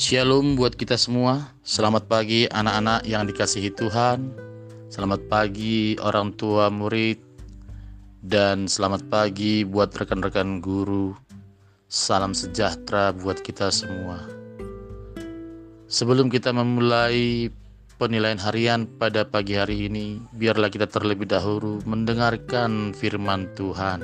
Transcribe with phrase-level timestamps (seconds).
[0.00, 1.52] Shalom buat kita semua.
[1.60, 4.32] Selamat pagi anak-anak yang dikasihi Tuhan.
[4.88, 7.20] Selamat pagi orang tua murid.
[8.24, 11.12] Dan selamat pagi buat rekan-rekan guru.
[11.84, 14.24] Salam sejahtera buat kita semua.
[15.84, 17.52] Sebelum kita memulai
[18.00, 24.00] penilaian harian pada pagi hari ini, biarlah kita terlebih dahulu mendengarkan firman Tuhan.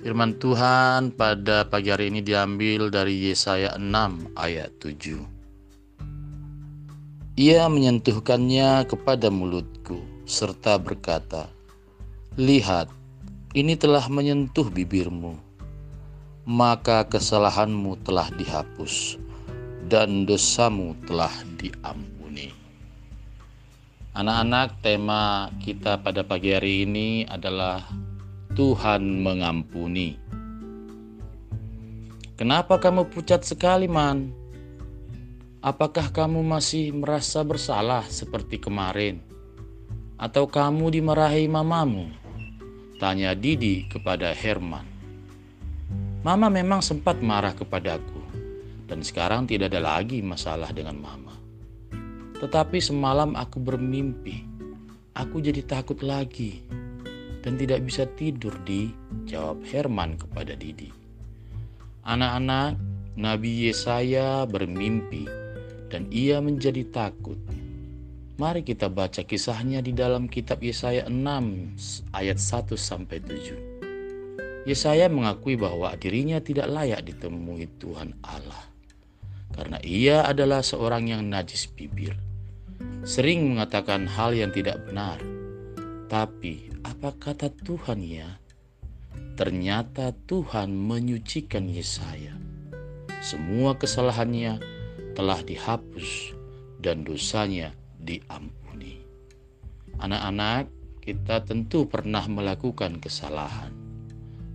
[0.00, 7.36] Firman Tuhan pada pagi hari ini diambil dari Yesaya 6 ayat 7.
[7.36, 11.52] Ia menyentuhkannya kepada mulutku serta berkata,
[12.40, 12.88] Lihat,
[13.52, 15.36] ini telah menyentuh bibirmu,
[16.48, 19.20] maka kesalahanmu telah dihapus
[19.92, 22.56] dan dosamu telah diampuni.
[24.16, 27.84] Anak-anak, tema kita pada pagi hari ini adalah
[28.60, 30.20] Tuhan mengampuni.
[32.36, 34.36] Kenapa kamu pucat sekali, Man?
[35.64, 39.24] Apakah kamu masih merasa bersalah seperti kemarin?
[40.20, 42.12] Atau kamu dimarahi mamamu?
[43.00, 44.84] Tanya Didi kepada Herman.
[46.20, 48.20] Mama memang sempat marah kepadaku,
[48.84, 51.32] dan sekarang tidak ada lagi masalah dengan mama.
[52.36, 54.44] Tetapi semalam aku bermimpi,
[55.16, 56.79] aku jadi takut lagi
[57.50, 58.94] dan tidak bisa tidur di
[59.26, 60.86] jawab Herman kepada Didi.
[62.06, 62.78] Anak-anak,
[63.18, 65.26] Nabi Yesaya bermimpi
[65.90, 67.34] dan ia menjadi takut.
[68.38, 74.70] Mari kita baca kisahnya di dalam kitab Yesaya 6 ayat 1 sampai 7.
[74.70, 78.70] Yesaya mengakui bahwa dirinya tidak layak ditemui Tuhan Allah
[79.58, 82.14] karena ia adalah seorang yang najis bibir,
[83.02, 85.18] sering mengatakan hal yang tidak benar.
[86.06, 86.70] Tapi
[87.00, 88.28] apa kata Tuhan ya?
[89.32, 92.36] Ternyata Tuhan menyucikan Yesaya.
[93.24, 94.60] Semua kesalahannya
[95.16, 96.36] telah dihapus
[96.76, 97.72] dan dosanya
[98.04, 99.00] diampuni.
[99.96, 100.68] Anak-anak,
[101.00, 103.72] kita tentu pernah melakukan kesalahan.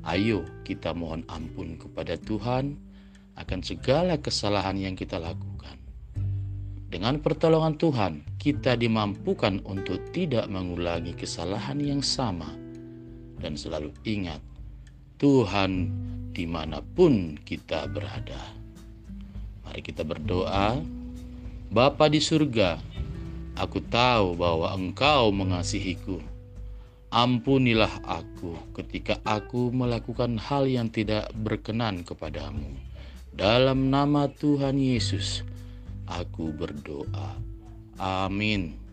[0.06, 2.78] Ayo kita mohon ampun kepada Tuhan
[3.41, 5.81] akan segala kesalahan yang kita lakukan.
[6.94, 12.54] Dengan pertolongan Tuhan, kita dimampukan untuk tidak mengulangi kesalahan yang sama,
[13.42, 14.38] dan selalu ingat
[15.18, 15.90] Tuhan
[16.30, 18.38] di mana pun kita berada.
[19.66, 20.78] Mari kita berdoa.
[21.74, 22.78] Bapa di surga,
[23.58, 26.22] aku tahu bahwa Engkau mengasihiku.
[27.10, 32.78] Ampunilah aku ketika aku melakukan hal yang tidak berkenan kepadamu.
[33.34, 35.42] Dalam nama Tuhan Yesus,
[36.06, 37.55] aku berdoa.
[38.00, 38.84] Amin.